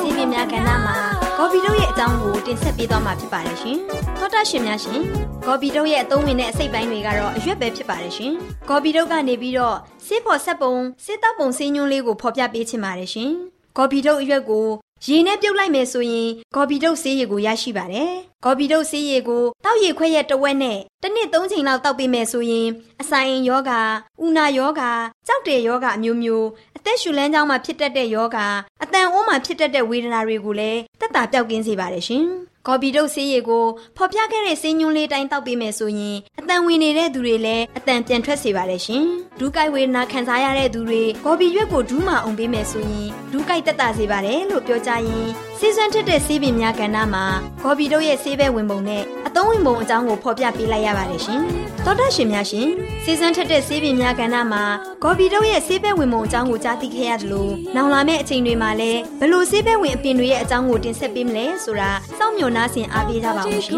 [0.00, 0.96] စီစဉ်ထက်တဲ့စီးပြများကဏ္ဍမှာ
[1.36, 3.76] ဂေါ်ဘီတို့ရဲ့အကြောင်းကိုတင်ဆက်ပေးသွားမှာဖြစ်ပါတယ်ရှင်
[4.20, 5.00] တော်တော်ရှင်များရှင်
[5.44, 8.32] ဂေါ်ဘီတို့ရဲ့အသုံးဝင်တဲ့အစိတ်ပိုင်းတွေကတော့အရွက်ပဲဖြစ်ပါတယ်ရှင်
[8.68, 9.76] ဂေါ်ဘီတို့ကနေပြီးတော့
[10.06, 13.30] စေးဖို့ဆက်ပုံစေးတောက်ပုံစေးညွှန်းလေးကိုဖော်ပြပေးချင်ပါတယ်ရှင်
[13.76, 14.66] ဂေါ်ဘီတို့အရွက်ကို
[15.08, 18.12] ရေနဲ့ပြုတ်လိုက်မယ်ဆိုရင်ဂေါ်ဘီတုတ်ဆေးရည်ကိုရရှိပါတယ်။
[18.44, 22.68] ဂေါ်ဘီတုတ်ဆေးရည်ကိုတောက်ရည်ခွဲရဲ့တဝက်နဲ့တစ်နှစ်သုံးချိန်လောက်တောက်ပေးမယ်ဆိုရင်
[23.00, 23.80] အဆိုင်ယောဂါ၊
[24.26, 24.90] ဥနာယောဂါ၊
[25.26, 26.46] ကြောက်တဲ့ယောဂါအမျိုးမျိုး
[26.76, 28.46] အသက်ရှူလန်းကြောင်းမှာဖြစ်တတ်တဲ့ယောဂါ
[28.82, 32.26] အတန်အိုးမှာဖြစ်တတ်တဲ့ဝေဒနာတွေကိုလည်းတက်တာပြောက်ကင်းစေပါတယ်ရှင်။
[32.66, 33.64] ကော်ပီတုတ်ဆေးရည်ကို
[33.96, 39.04] ဖော်ပြခဲ့တဲ့ဆေးညွှန်းလေးတိုင်းတောက်ပေးမယ်ဆိုရင်အတန်ဝင်နေတဲ့သူတွေလည်းအတန်ပြန်ထွက်စေပါတယ်ရှင်။
[39.38, 45.28] ဒူးကိုက်ဝေဒနာခံစားရတဲ့သူတွေကော်ပီရွက်ကိုဒူးမအောင်ပေးမယ်ဆိုရင်ဒူးကိုက်တက်တာစေပါတယ်လို့ပြောကြရင်
[45.64, 47.24] ဆေးစွမ်းထက်တဲ့ဆေးပင်များကဏ္ဍမှာ
[47.64, 51.40] ကော်ပီတုတ်ရဲ့ဆေးဘက်ဝင်ပုံနဲ့အသုံးဝင်ပုံအကြောင်းကိုဖော်ပြပေးလိုက်ရပါတယ်ရှင်။
[51.84, 52.68] သောတာရှင်များရှင်
[53.04, 54.62] ဆေးစွမ်းထက်တဲ့ဆေးပင်များကဏ္ဍမှာ
[55.04, 63.72] ကော်ပီတုတ်ရဲ့ဆေးဘက်ဝင်ပုံအကြောင်းကိုကြားသိခဲ့ရတယ်လို့နောင်လာမယ့်အချိန်တွေမှာလည်းဘလို့ဆေးဘက်ဝင်အပြင်တွေရဲ့အကြောင်းကိုတင်ဆက်ပေးမလဲဆိုတာစောင့်မျှော်နားဆင်အားပေးကြပါဦးရှင်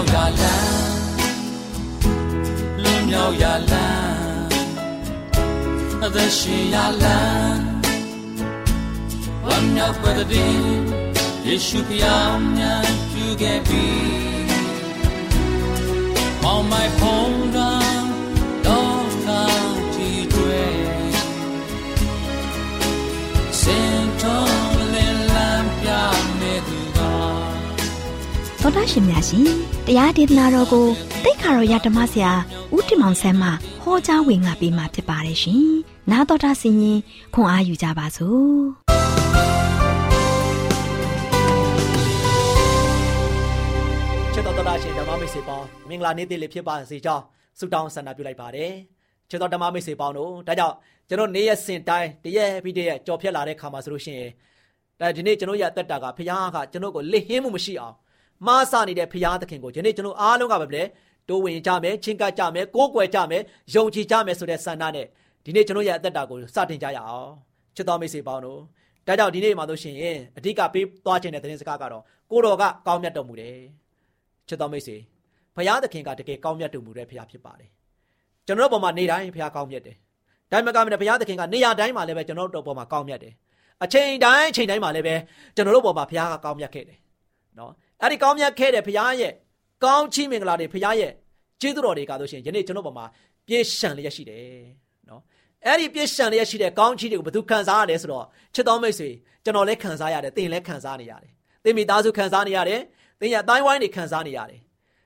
[0.00, 0.70] က်ရာလမ်း
[2.82, 4.06] လွန်မြောက်ရာလမ်း
[6.04, 7.62] အသက်ရှင်ရာလမ်း
[9.46, 10.48] ဝမ်းမြောက်ပဒတိ
[11.46, 13.86] ယေရှုဖျားမြတ်ပြုခဲ့ပြီ
[16.52, 18.04] On my phone down
[18.66, 20.78] don't come to pray
[23.60, 24.58] Send to
[28.68, 30.86] သောတာရှင်များရှင် တရားဒေသနာတော်ကို
[31.24, 32.32] တိတ်ခါတော်ရဓမ္မဆရာ
[32.74, 33.48] ဦးတင်မောင်ဆန်းမှ
[33.82, 35.68] ဟောကြားဝင်ငါပေးมาဖြစ်ပါတယ်ရှင်။
[36.10, 36.98] နာတော်တာဆင်ရင်
[37.34, 38.58] ခွန်အားယူကြပါစို့။
[44.32, 47.24] ချစ်တော်တော်ရှင်ဓမ္မမိတ်ဆွေပေါင်းမင်္ဂလာနေ့တည်းလေးဖြစ်ပါစေကြောင်း
[47.58, 48.72] ဆုတောင်းဆန္ဒပြုလိုက်ပါတယ်။
[49.30, 50.74] ချစ်တော်ဓမ္မမိတ်ဆွေပေါင်းတို့ဒါကြောင့်
[51.08, 54.30] ကျွန်တော်နေ့ရက်စဉ်တိုင်းတရက်ပြီးတရက်ကြော်ဖြတ်လာတဲ့ခါမှာဆိုလို့ရှိရင်
[55.00, 57.94] ဒါဒီနေ့ကျွန်တော်ရအသက်တာကဖခင်ကကျွန်တော်ကိုလစ်ဟင်းမှုမရှိအောင်
[58.46, 60.82] မားစနေတဲ့ဖခင်သခင်ကိုဒီနေ့ကျွန်တော်အားလုံးကပဲလေ
[61.28, 63.42] တိုးဝင်ကြမယ်ချင်းကပ်ကြမယ်ကိုးကွယ်ကြမယ်
[63.74, 65.06] ယုံကြည်ကြမယ်ဆိုတဲ့ဆန္ဒနဲ့
[65.44, 67.30] ဒီနေ့ကျွန်တော်ရအသက်တာကိုစတင်ကြရအောင်
[67.76, 68.60] ချစ်တော်မိတ်ဆွေပေါင်းတို့
[69.06, 73.56] ဒါကြောင့်ဒီနေ့မှာလို့ရှိရင်အဓိကပေးသွားခြင်းတဲ့သတင်းစကားကတော့ကိုတော်ကကောင်းမြတ်တော်မူတယ်
[74.48, 74.96] ချစ်တော်မိတ်ဆွေ
[75.56, 77.70] ဘုရားသခင်ကတကယ်ကောင်းမြတ်တော်မူတဲ့ဘုရားဖြစ်ပါတယ်
[78.46, 79.96] ကျွန်တော်တို့ဘုံမှာနေတိုင်းဘုရားကောင်းမြတ်တယ်
[80.50, 83.34] ဒါမှမကမနဲ့ဘုရားသခင်ကနေရာတိုင်းမှာလည်းပဲကျွန်တော်တို့ဘုံမှာကောင်းမြတ်တယ်
[83.84, 85.14] အချိန်တိုင်းအချိန်တိုင်းမှာလည်းပဲ
[85.56, 86.98] ကျွန်တော်တို့ဘုံမှာဘုရားကကောင်းမြတ်ခဲ့တယ်
[87.58, 87.72] နော်
[88.02, 89.32] အဲ့ဒီကောင်းမြတ်ခဲ့တဲ့ဘုရားရဲ့
[89.84, 91.12] ကောင်းချီးမင်္ဂလာတွေဘုရားရဲ့
[91.60, 93.06] ကျေးဇူးတော်တွေကဆိုရှင်ယနေ့ကျွန်တော်ဘုံမှာ
[93.46, 94.62] ပြည့်ရှံလျက်ရှိတယ်
[95.08, 95.22] နော်
[95.66, 98.24] အဲ့ဒီပြည့်ရှံလျက်ရှိတဲ့ကောင်းချီးတွေကိုဘယ်သူခံစားရလဲဆိုတော့
[98.54, 99.10] ချစ်တော်မိတ်ဆွေ
[99.44, 101.32] ကျွန်တော်လည်းခံစားရတယ်သင်လည်းခံစားနေရတယ်
[101.64, 102.80] သင်မိသားစုခံစားနေရတယ်
[103.20, 104.60] သင်ရဲ့အတိုင်းဝိုင်းတွေခံစားနေရတယ်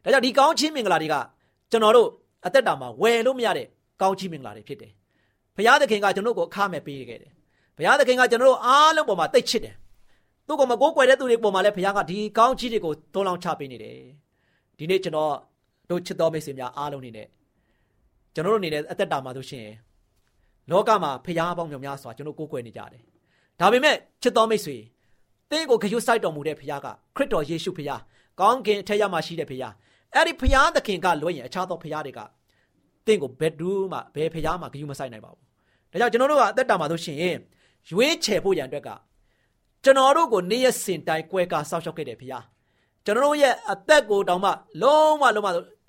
[0.05, 1.15] ဒါကြောင့်ဒီကောင်းချီးမင်္ဂလာတွေက
[1.71, 2.09] ကျွန်တော်တို့
[2.47, 3.67] အသက်တာမှာဝယ်လို့မရတဲ့
[4.01, 4.93] ကောင်းချီးမင်္ဂလာတွေဖြစ်တယ်
[5.57, 7.33] ဘုရားသခင်ကကျွန်တော်ကိုအခမဲ့ပေးခဲ့တယ်
[7.77, 9.75] ဘုရားသခင်ကကျွန်တော်တို့အားလုံးပေါ်မှာတိတ်ချစ်တယ်
[10.47, 13.99] သူ့ကိုမကိုးကွယ်တဲ့သူတွေပေါ်မှာလည်းဘုရားကဒီကောင်းချီးတွေကိုသွန်းလောင်းချပေးနေတယ်
[14.79, 15.35] ဒီနေ့ကျွန်တော်
[15.91, 17.29] တို့ချစ်တော်မိတ်ဆွေများအားလုံးနေနဲ့
[18.35, 19.67] ကျွန်တော်တို့နေတဲ့အသက်တာမှာဆိုရှင်
[20.71, 23.03] လောကမှာဖရားပေါင်းများများစွာကျွန်တော်ကိုးကွယ်နေကြတယ်
[23.61, 24.77] ဒါပေမဲ့ချစ်တော်မိတ်ဆွေ
[25.51, 26.87] တင်းကိုဂရုစိုက်တော်မူတဲ့ဖရားက
[27.17, 28.01] ခရစ်တော်ယေရှုဖရား
[28.41, 29.75] ကောင်းကင်အထက်ရမှာရှိတဲ့ဖရား
[30.15, 32.21] အဲ့ဒီဖရားသခင်ကလွှဲရင်အခြားသောဖရားတွေက
[33.07, 35.45] တင့်ကိုဘယ်သူမှဘယ်ဖရားမှဂရုမစိုက်နိုင်ပါဘူး။
[35.93, 37.19] ဒါကြောင့်ကျွန်တော်တို့ကအသက်တာမှာဆိုရှင်
[37.91, 38.89] ရွေးချယ်ဖို့ရန်အတွက်က
[39.85, 42.45] ကျွန်တော်တို့ကိုနေ့ရက်စဉ်တိုင်းကွဲကာဆောက်ရှောက်ခဲ့တဲ့ဖရား
[43.05, 44.51] ကျွန်တော်တို့ရဲ့အသက်ကိုတောင်မှ
[44.83, 45.49] လုံးဝလုံးဝ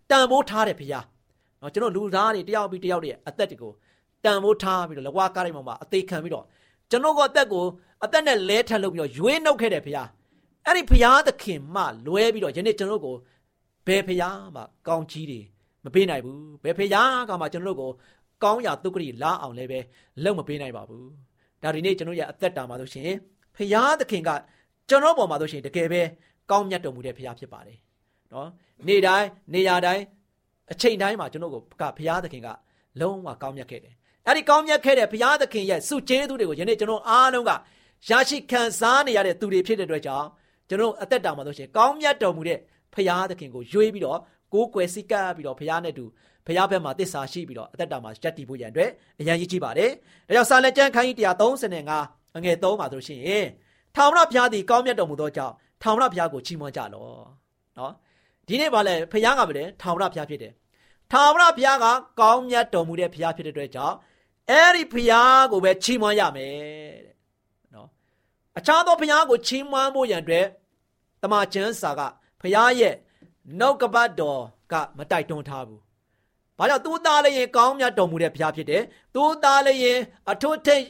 [0.10, 1.04] တန်ဖိုးထားတဲ့ဖရား။
[1.62, 3.72] နော်ကျွန်တော်လူသားတွေတယောက်ပြီးတယောက်တွေအသက်တွေကို
[4.24, 6.46] တန်ဖိုးထားပြီးတော့လကွာကားတိုင်းမှာအသေးခံပြီးတော့
[6.90, 7.64] ကျွန်တော်ကအသက်ကို
[8.04, 10.08] အသက်နဲ့လဲထပ်လုပ်ပြီးတော့ရွေးနှုတ်ခဲ့တဲ့ဖရား။
[10.66, 13.16] အဲ့ဒီဖရားသခင်မှလွဲပြီးတော့ယနေ့ကျွန်တော်တို့ကို
[13.88, 15.40] ဘယ်ဖရားမှကောင်းကြီးတွေ
[15.84, 17.92] မပေးနိုင်ဘူးဘယ်ဖရားကမှကျွန်တော်တို့ကို
[18.44, 19.80] ကောင်းရာဒုက္ခတွေလာအောင်လည်းပဲ
[20.24, 21.10] လုံမပေးနိုင်ပါဘူး
[21.64, 23.12] ဒါဒီနေ့ကျွန်တော်ရဲ့အသက်တာမှာဆိုရှင်
[23.58, 24.30] ဖရားသခင်က
[24.90, 26.02] ကျွန်တော်ပေါ်မှာဆိုရှင်တကယ်ပဲ
[26.52, 27.78] ကောင်းမြတ်တော်မူတဲ့ဖရားဖြစ်ပါတယ်
[28.34, 28.50] နော်
[28.88, 30.04] နေ့တိုင်းနေရာတိုင်း
[30.72, 32.50] အချိန်တိုင်းမှာကျွန်တော်ကိုကဖရားသခင်က
[33.02, 33.94] လုံးဝကောင်းမြတ်ခဲ့တယ်
[34.28, 37.52] အဲ့ဒီကောင်းမြတ်ခဲ့တဲ့ဘုရားသခင်ရဲ့စုကျေးဇူးတွေကိုယနေ့ကျွန်တော်အားလုံးက
[38.10, 40.28] ရရှိခံစားနေရတဲ့သူတွေဖြစ်တဲ့အတွက်ကြောင့်
[40.70, 42.60] ကျွန်တော်အသက်တာမှာဆိုရှင်ကောင်းမြတ်တော်မူတဲ့
[42.94, 44.20] ဘုရားသခင်ကိုရွေးပြီးတော့
[44.54, 46.06] ကိုးကွယ်စိတ်ကပ်ပြီးတော့ဘုရားနဲ့တူ
[46.48, 48.90] ဘုရားဘက်မှာတစ္ဆာရှိပြီးတော့အသက်တာမှာယက်တည်ဖို့ရန်အတွက်
[49.20, 49.92] အရန်ကြီးကြည့်ပါတယ်။
[50.28, 53.48] ဒါကြောင့်စာလက်ကျမ်းခန်းကြီး135 အငယ်3မှာဆိုလို့ရှိရင်
[53.96, 57.24] ထာဝရဘုရားသည်ကောင်းမြတ်တော်မူသောကြောင့်ထာဝရဘုရားကိုချီးမွမ်းကြလော့။
[57.78, 57.94] နော်
[58.48, 60.54] ဒီနေ့ဗာလဲဘုရားကပဲလေထာဝရဘုရားဖြစ်တယ်။
[61.12, 61.86] ထာဝရဘုရားက
[62.20, 63.96] ကောင်းမြတ်တော်မူတဲ့ဘုရားဖြစ်တဲ့အတွက်ကြောင့်
[64.50, 66.54] အဲ့ဒီဘုရားကိုပဲချီးမွမ်းရမယ်
[67.06, 67.16] တဲ့။
[67.74, 67.88] နော်
[68.58, 70.46] အခြားသောဘုရားကိုချီးမွမ်းဖို့ရန်အတွက်
[71.22, 72.02] တမန်ကျမ်းစာက
[72.42, 72.96] ဘုရားရဲ့
[73.60, 74.42] နှုတ်ကပတ်တော်
[74.72, 75.82] ကမတိုက်တွန်းထားဘူး။
[76.58, 78.84] ဘာကြောင့်သူသားလည်းရင်ကောင်းမြတ်တော်မူတဲ့ဘုရားဖြစ်တယ်။
[79.16, 80.00] သူသားလည်းရင်
[80.32, 80.84] အထွတ်ထိပ်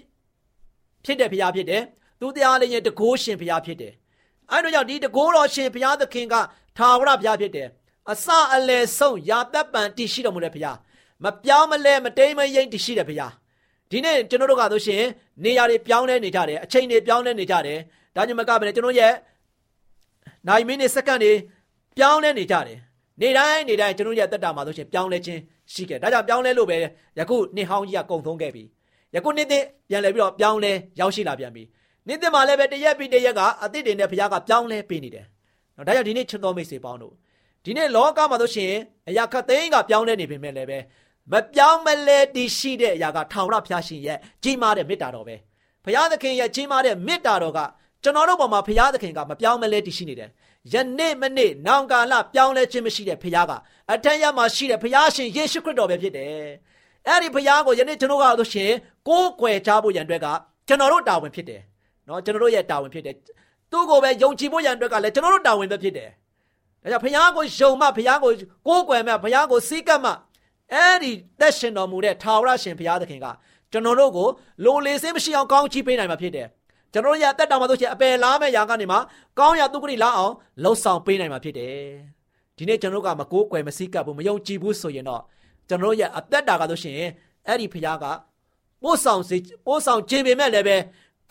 [1.06, 1.84] ဖြစ်တဲ့ဘုရားဖြစ်တယ်။
[2.20, 3.94] သူသားလည်းရင်တကိုးရှင်ဘုရားဖြစ်တယ်။
[4.52, 6.36] အဲဒါကြောင့်ဒီတကိုးတော်ရှင်ဘုရားသခင်က
[6.78, 7.68] ထာဝရဘုရားဖြစ်တယ်။
[8.12, 10.78] အစအလယ်ဆုံးရာသက်ပံတည်ရှိတော်မူတဲ့ဘုရား။
[11.24, 13.32] မပြောင်းမလဲမတိမ်မယိမ့်တည်ရှိတဲ့ဘုရား။
[13.92, 15.04] ဒီနေ့ကျွန်တော်တို့ကဆိုရှင်
[15.44, 17.80] နေရာတွေပြောင်းလဲနေကြတယ်အချိန်တွေပြောင်းလဲနေကြတယ်။
[18.16, 19.14] ဒါကြောင့်မကဘဲကျွန်တော်ရဲ့
[20.48, 21.34] နိုင်မိနစ်စက္ကန့်တွေ
[21.98, 22.80] ပြောင်းလဲနေကြတယ်
[23.22, 25.42] နေတိုင်းနေတိုင်းကျွန်တော်ရဲ့တက်တာမှာဆိုရှင်ပြောင်းလဲခြင်း
[25.74, 26.78] ရှိခဲ့ဒါကြောင့်ပြောင်းလဲလို့ပဲ
[27.20, 28.64] ယခုနှစ်ဟောင်းကြီးကကုံသုံးခဲ့ပြီ
[29.16, 31.64] ယခုနှစ်သစ်ပြန်လဲပြီးတော့ပြောင်းလဲရောက်ရှိလာပြန်ပြီ
[32.08, 35.26] နှစ်သစ်မှာလည်းပဲတရက်ပြီးတရက်ကအသစ်တွေနဲ့ဘုရားကပြောင်းလဲပေးနေတယ်
[35.78, 37.14] နော်ဒါကြောင့်ဒီနေ့ချစ်တော်မိတ်ဆွေပေါင်းတို့
[37.66, 38.74] ဒီနေ့လောကမှာဆိုရှင်
[39.10, 40.80] အရာခတ်သိန်းကပြောင်းလဲနေပြီမဲ့လည်းပဲ
[41.32, 45.36] မပြောင်းမလဲတည်ရှိတဲ့အရာကထောင်ရဖျားရှင်ရဲ့ကြီးမားတဲ့မေတ္တာတော်ပဲ
[45.84, 47.60] ဘုရားသခင်ရဲ့ကြီးမားတဲ့မေတ္တာတော်က
[48.04, 50.30] ကျွန်တော်တို့ပေါ်မှာဘုရားသခင်ကမပြောင်းမလဲတည်ရှိနေတယ်
[50.74, 53.52] ယနေ့မနေ့နောင်ကာလပြောင်းလဲခြင်းမရှိတဲ့ဖခင်က
[53.94, 56.48] အထက်ရမှာရှိတဲ့ဖခင်ရှင်ယေရှုခရစ်တော်ပဲဖြစ်တယ်။
[57.08, 58.72] အဲ့ဒီဖခင်ကိုယနေ့ကျွန်တော်ကဆိုရှင်
[59.08, 60.28] ကိုးကွယ်ကြဖို့ရန်အတွက်က
[60.68, 61.62] ကျွန်တော်တို့တာဝန်ဖြစ်တယ်။
[62.08, 63.16] နော်ကျွန်တော်တို့ရဲ့တာဝန်ဖြစ်တယ်။
[63.72, 66.10] သူ့ကိုပဲယုံကြည်ဖို့ရန်အတွက်ကလည်းကျွန်တော်တို့တာဝန်ပဲဖြစ်တယ်။
[66.84, 68.32] ဒါကြောင့်ဖခင်ကိုယုံမှဖခင်ကို
[68.68, 70.12] ကိုးကွယ်မှဖခင်ကိုစီးကပ်မှ
[70.74, 73.28] အဲ့ဒီသက်ရှင်တော်မူတဲ့ထာဝရရှင်ဖခင်သခင်က
[73.72, 74.28] ကျွန်တော်တို့ကို
[74.66, 76.48] လိုလေစင်းမရှိအောင်ကောင်းချီးပေးနိုင်မှာဖြစ်တယ်။
[76.94, 78.98] ကျွန်တော်ရအသက်တာမှာဆိုရှင်အပယ်လားမဲ့ຢာကနေမှ
[79.40, 80.34] ကောင်းရာသူကတိလားအောင်
[80.64, 81.78] လှုပ်ဆောင်ပေးနိုင်မှာဖြစ်တယ်
[82.58, 85.22] ဒီနေ့ကျွန်တော်ကမကိုးကွယ်မစည်းကပ်ဘူးမယုံကြည်ဘူးဆိုရင်တော့
[85.70, 86.96] ကျွန်တော်ရအသက်တာကဆိုရှင်
[87.48, 88.06] အဲ့ဒီဖခင်က
[88.84, 90.78] ပို့ဆောင်စေပို့ဆောင်ခြင်းပေမဲ့လည်းပဲ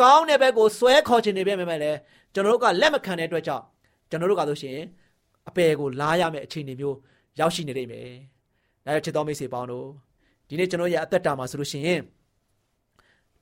[0.00, 1.98] ကောင်းတဲ့ဘက်ကိုဆွဲခေါ်ခြင်းနေပေမဲ့လည်း
[2.34, 3.64] ကျွန်တော်တို့ကလက်မခံတဲ့အတွက်ကြောင့်
[4.10, 4.78] ကျွန်တော်တို့ကဆိုရှင်
[5.48, 6.96] အပယ်ကိုလာရမယ့်အခြေအနေမျိုး
[7.38, 8.08] ရောက်ရှိနေလိမ့်မယ်။
[8.86, 9.86] ဒါကြောင့်ချစ်တော်မိတ်ဆွေပေါင်းတို့
[10.48, 12.00] ဒီနေ့ကျွန်တော်ရဲ့အသက်တာမှာဆိုလို့ရှိရင်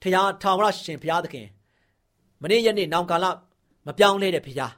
[0.02, 1.46] ထရာထာဝရရှင်ဘုရားသခင်
[2.42, 3.26] မနေ့ရက်နေ့နောင်ကာလ
[3.86, 4.72] မပြောင်းလဲတဲ့ဘုရား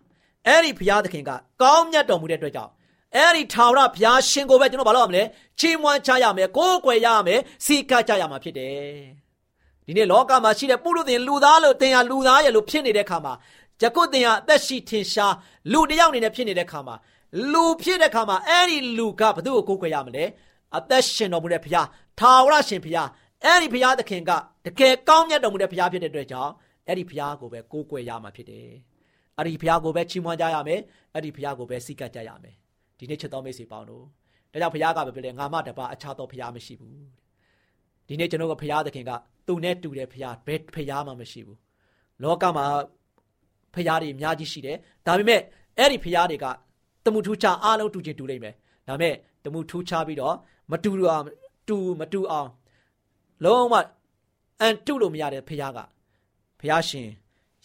[0.47, 1.31] အဲ့ဒီဘုရားသခင်က
[1.63, 2.73] ကောင်းမြတ်တော်မူတဲ့အတွက်ကြောင့်
[3.17, 5.23] အဲ့ဒီထာဝရဘုရားရှင်ကိုပဲကျွန်တော်ဘာလို့ရမလဲ
[5.59, 9.23] ချီးမွမ်းချရမယ်ကိုးကွယ်ရမယ်စီကကြရမှာဖြစ်တယ်
[9.87, 13.33] ဒီနေ့လောကမှာရှိတဲ့ပုရုသင်လူသားလို့တင်ရလူသားရဲ့လို့ဖြစ်နေတဲ့ခါမှာ
[13.83, 15.35] ယခုတင်ရအသက်ရှိထင်ရှား
[15.73, 16.95] လူတယောက်အနေနဲ့ဖြစ်နေတဲ့ခါမှာ
[17.53, 20.25] လူဖြစ်တဲ့ခါမှာအဲ့ဒီလူကဘသူ့ကိုကိုးကွယ်ရမလဲ
[20.77, 21.89] အသက်ရှင်တော်မူတဲ့ဘုရား
[22.19, 23.09] ထာဝရရှင်ဘုရား
[23.45, 24.31] အဲ့ဒီဘုရားသခင်က
[24.67, 26.53] တကယ်ကောင်းမြတ်တော်မူတဲ့ဘုရားဖြစ်တဲ့အတွက်ကြောင့်
[26.89, 28.69] အဲ့ဒီဘုရားကိုပဲကိုးကွယ်ရမှာဖြစ်တယ်
[29.39, 30.81] အဲ့ဒီဘုရားကိုပဲချီးမွမ်းကြရမယ်
[31.15, 32.62] အဲ့ဒီဘုရားကိုပဲစိတ်ကပ်ကြရမယ်
[33.03, 34.05] ဒီနေ့ချက်တော်မိတ်ဆွေပေါင်းတို့
[34.53, 37.03] ဒါကြောင့်ဘုရားကပဲပြောတယ်ငါမတပါအခြားသောဘုရားမရှိဘူး
[38.07, 39.11] ဒီနေ့ကျွန်တော်ကဘုရားသခင်က
[39.47, 41.59] သူနဲ့တူတဲ့ဘုရားဘယ်ဘုရားမှမရှိဘူး
[42.23, 42.67] လောကမှာ
[43.75, 45.41] ဘုရားတွေအများကြီးရှိတယ်ဒါပေမဲ့
[45.79, 46.47] အဲ့ဒီဘုရားတွေက
[47.05, 48.55] တမှုထူးခြားအားလုံးတူချင်းတူလိမ့်မယ်
[48.89, 50.37] ဒါပေမဲ့တမှုထူးခြားပြီးတော့
[50.71, 51.25] မတူအောင်
[51.69, 52.49] တူမတူအောင်
[53.45, 53.75] လုံးဝ
[54.61, 55.79] အန်တုလို့မရတဲ့ဖခင်က
[56.61, 57.09] ဖခင်ရှင်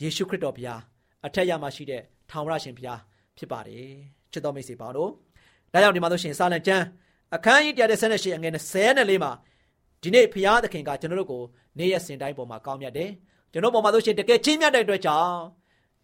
[0.01, 0.79] ယေရှုခရစ်တော်ဖခင်
[1.25, 2.99] အထက်ရမှာရှိတဲ့ထောင်ရရှင်ဖခင်
[3.37, 3.91] ဖြစ်ပါတယ်
[4.31, 5.11] ချစ်တော်မိတ်ဆွေပေါင်းတို့
[5.73, 6.85] ဒါကြောင့်ဒီမှာဆိုရှင်စာလံကျမ်း
[7.35, 9.31] အခန်းကြီး138အငယ်24မှာ
[10.01, 11.43] ဒီနေ့ဖခင်သခင်ကကျွန်တော်တို့ကို
[11.77, 13.11] နေ့ရက်စဉ်တိုင်းပေါ်မှာကောင်းမြတ်တယ်
[13.51, 15.37] ကျွန်တော်ပေါ်မှာဆိုရှင်တကယ်ချင်းမြတ်တဲ့အတွက်ကြောင့်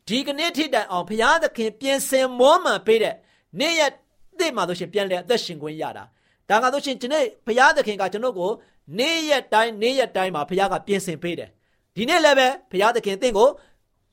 [0.08, 3.16] ဒီကနေ့ထိတိုင်အောင်ဖခင်သခင်ပြင်ဆင်မောမှန်ပေးတဲ့
[3.60, 3.92] နေ့ရက်
[4.40, 6.04] သစ်မှာဆိုရှင်ပြန်လဲအသက်ရှင်ခွင့်ရတာ
[6.50, 8.52] ဒါကဆိုရှင်ဒီနေ့ဘုရားသခင်ကကျွန်တော်ကို
[9.00, 11.50] နေ့ရက်တိုင်းနေ့ရက်တိုင်းမှာဘုရားကပြင်ဆင်ပေးတယ်
[11.96, 13.50] ဒီနေ့လည်းပဲဘုရားသခင်တင့်ကို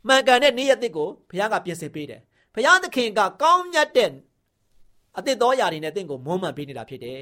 [0.06, 2.20] မှန်ကန်တဲ့နေ့ရက်သစ်ကိုဘုရားကပြင်ဆင်ပေးတယ်
[2.54, 4.10] ဘုရားသခင်ကကောင်းမြတ်တဲ့
[5.18, 7.20] အသစ်တော်ຢာတွေနဲ့တင့်ကိုမွမ်းမံပေးနေတာဖြစ်တယ်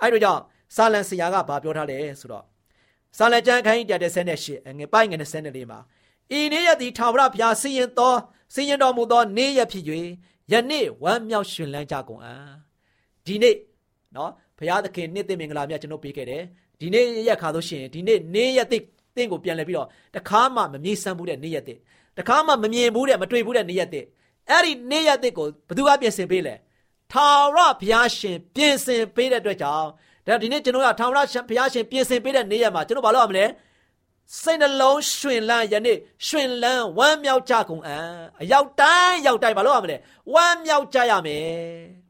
[0.00, 0.42] အဲ့တို့ကြောင့်
[0.76, 2.44] စာလံဆရာကဘာပြောထားလဲဆိုတော့
[3.18, 3.98] စာလံကျမ်းခန်းကြီး
[4.32, 5.78] 138ငွေပိုင်းငွေ24မှာ
[6.38, 8.18] ဤနေ့ရက်သည်ထာဝရဘုရားစီရင်တော်
[8.54, 9.84] စီရင်တော်မူသောနေ့ရက်ဖြစ်၍
[10.52, 12.46] ယနေ့ဝမ်းမြောက်ရှင်လန်းကြကုန်အံ့
[13.26, 13.56] ဒီနေ့
[14.16, 16.42] နော်ဘုရားသခင်နှစ်သိမင်္ဂလာမြတ်ကျွန်တော်ပေးခဲ့တယ်
[16.80, 18.78] ဒီနေ့ရက်ခါလို့ရှိရင်ဒီနေ့နေ့ရက်သိ
[19.16, 21.74] တင့်ကိုပြန်လဲပြီးတော့တခါမှမမြင်ဆန်းဘူးတဲ့နေ့ရက်သိ
[22.18, 24.00] တခါမှမမြင်ဘူးတဲ့မတွေ့ဘူးတဲ့နေ့ရက်သိ
[24.50, 26.54] အဲ့ဒီနေ့ရက်သိကိုဘသူကပြင်ဆင်ပေးလဲ
[27.12, 29.88] ထာဝရဘုရားရှင်ပြင်ဆင်ပေးတဲ့အတွက်ကြောင့်
[30.26, 33.46] ဒါဒီနေ့ကျွန်တော်ကထာဝရဘုရားရှင်ပြင်ဆင်ပေးတဲ့နေ့ရက်မှာကျွန်တော်ဘာလုပ်ရမလဲ
[34.40, 38.06] စိတ်နှလုံးရှင်လန်းယနေ့ရှင်လန်းဝမ်းမြောက်ကြကုန်အံ့
[38.40, 39.96] အရောက်တိုင်းရောက်တိုင်းဘာလုပ်ရမလဲ
[40.34, 42.02] ဝမ်းမြောက်ကြရမယ်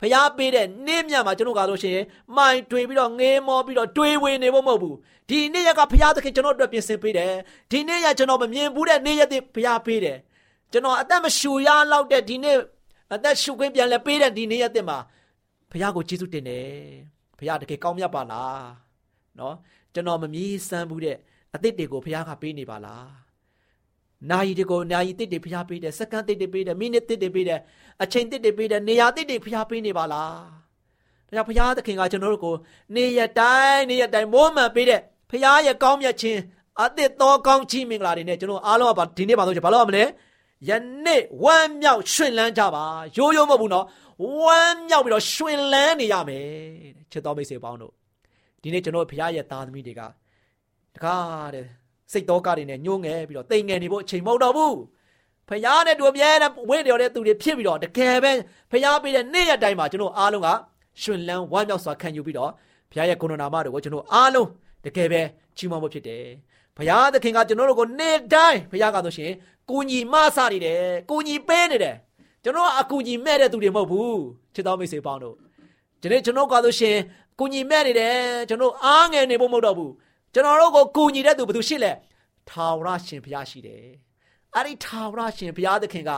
[0.00, 2.04] ဖျားပေးတဲ့နေ့မြတ်မှာကျွန်တော်ကားလို့ရှိရင်
[2.36, 4.96] မိုင်တွေးပြီးတော့ငေးမောပြီးတော့တွေးဝေနေဖို့မဟုတ်ဘူး
[5.28, 7.32] ဒီနေ့ရက်ကဖျားသခင်ကျွန်တော်အတွက်ပြင်ဆင်ပေးတယ်
[7.70, 10.18] ဒီနေ့ရကျွန်တော်မမြင်ဘူးတဲ့နေ့ရက်တွေဖျားပေးတယ်
[10.72, 12.56] ကျွန်တော်အသက်မရှူရလောက်တဲ့ဒီနေ့
[13.14, 14.98] အသက်ရှူခွင့်ပြန်လဲပေးတဲ့ဒီနေ့ရက်တွေမှာ
[15.70, 16.68] ဖျားကိုကျေးဇူးတင်တယ်
[17.38, 18.64] ဖျားတကယ်ကောင်းမြတ်ပါလား
[19.38, 19.54] နော်
[19.94, 21.16] ကျွန်တော်မမြည်စမ်းဘူးတဲ့
[21.54, 23.06] အသစ်တွေကိုဖျားကပေးနေပါလား
[24.30, 27.60] နာယီတွေကိုနာယီတစ်တွေဖျားပေးတယ်စက္ကန့်တစ်တွေပေးတယ်မိနစ်တစ်တွေပေးတယ်
[28.02, 30.34] အချိန်တစ်တွေပေးတယ်နေရာတစ်တွေဖျားပေးနေပါလား
[31.28, 32.54] ဒါကြောင့်ဖျားသခင်ကကျွန်တော်တို့ကို
[32.94, 36.40] နေရတိုင်းနေရတိုင်းမိုးမှန်ပေးတဲ့ဖျားရဲ့ကောင်းမြတ်ခြင်း
[36.82, 40.04] အသစ်သောကောင်းချီးမင်္ဂလာတွေနဲ့ကျွန်တော်အားလုံးကဒီနေ့ပါဆိုချင်ဘာလို့ရမလဲ
[40.68, 40.70] ယ
[41.04, 42.84] နေ့ဝမ်းမြောက်ရှင်လန်းကြပါ
[43.16, 43.86] ရိုးရိုးမဟုတ်ဘူးနော်
[44.42, 46.46] ဝမ်းမြောက်ပြီးတော့ရှင်လန်းနေရမယ်
[47.12, 47.92] ချစ်တော်မိတ်ဆွေပေါင်းတို့
[48.62, 50.02] ဒီနေ့ကျွန်တော်ဖျားရဲ့သားသမီးတွေက
[50.94, 51.66] တကားတဲ့
[52.12, 54.76] စိတ်တော်ကတွေနဲ့ညှိုးငယ်ပြီးတော့တိမ်ငယ်နေဖို့အချိန်မဟုတ်တော့ဘူး
[55.48, 58.32] ဖျားနဲ့တူအမြဲတမ်းဝိတော်တဲ့သူတွေဖြစ်ပြီးတော့တကယ်ပဲ
[58.70, 60.48] ဖျားပေးတဲ့နေ့ရက်တိုင်းမှာကျွန်တော်အားလုံးက
[61.02, 62.50] ရှင်လန်းဝမ်းမြောက်စွာခံယူပြီးတော့
[62.90, 64.48] ဘုရားရဲ့ကိုရိုနာမတော်ကိုကျွန်တော်အားလုံး
[64.84, 65.22] တကယ်ပဲ
[65.56, 66.24] ချီးမွမ်းဖို့ဖြစ်တယ်
[66.76, 69.32] ဘုရားသခင်ကကျွန်တော်တို့ကိုနေ့တိုင်းဘုရားကဆိုရှင်
[69.70, 71.96] ကိုညီမဆနေတယ်ကိုညီပေးနေတယ်
[72.44, 74.20] ကျွန်တော်အကူညီမဲ့တဲ့သူတွေမဟုတ်ဘူး
[74.54, 75.36] ချစ်တော်မိတ်ဆွေပေါင်းတို့
[76.00, 76.96] ဒီနေ့ကျွန်တော်ကဆိုရှင်
[77.38, 78.16] ကိုညီမဲ့နေတယ်
[78.48, 79.92] ကျွန်တော်အားငယ်နေဖို့မဟုတ်တော့ဘူး
[80.34, 81.92] ကျွန်တော်တို့ကိုကူညီတဲ့သူဘယ်သူရှိလဲ
[82.48, 83.84] ထာဝရရှင်ဘုရားရှိတယ်
[84.54, 86.10] အဲ့ဒီထာဝရရှင်ဘုရားသခင်က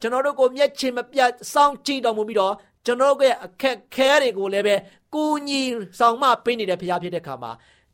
[0.00, 2.54] ကျွန်တော်တို့ကိုမျက်ခြေမပြတ်စောင့်ကြည့်တော်မူပြီးတော့
[2.86, 4.74] ကျွန်တော်တို့ရဲ့အခက်ခဲတွေကိုလည်းပဲ
[5.14, 5.60] ကူညီ
[5.98, 7.52] ဆောင်မပေးနေတဲ့ဘုရားဖြစ်တဲ့ခါမှာ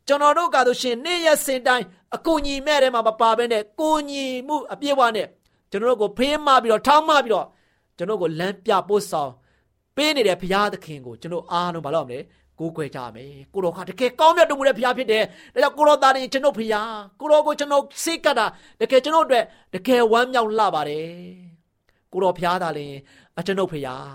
[0.09, 1.85] ကျွန်တော်တို့ကဆိုရှင်နေ့ရက်စဉ်တိုင်း
[2.15, 5.27] အကူညီမဲ့တဲ့မှာမပါဘဲနဲ့ကူညီမှုအပြည့်အဝနဲ့
[5.71, 7.45] ကျွန်တော်တို့ကိုဖေးမပြီးတော့ထောင်းမပြီးတော့
[7.97, 9.31] ကျွန်တော်ကိုလမ်းပြပို့ဆောင်
[9.95, 12.19] ပေးနေတဲ့ဘုရားသခင်ကိုကျွန်တော်အားလုံးမလုပ်မလဲ
[12.59, 15.23] ကိုးကွယ်ကြမယ်ကိုတော်ကတကယ်ကောင်းမြတ်တော်မူတဲ့ဘုရားဖြစ်တယ်
[15.53, 18.45] ဒါကြောင့်ကိုတော်သားတွေကျွန်တော်ဘုရားကိုတော်ကိုကျွန်တော်စိတ်ကတာ
[18.81, 21.07] တကယ်ကျွန်တော်အတွက်တကယ်ဝမ်းမြောက်လှပါတယ်
[22.11, 22.95] ကိုတော်ဘုရားသားလည်း
[23.39, 24.09] အကျွန်ုပ်ဘုရား